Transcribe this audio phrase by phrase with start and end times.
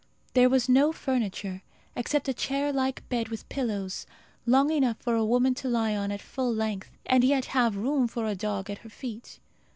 [0.33, 1.61] There was no furniture,
[1.95, 2.73] except a chair
[3.09, 4.07] bed with pillows,
[4.47, 8.07] long enough for a woman to lie on at full length, and yet have room
[8.07, 9.37] for a dog at her feet.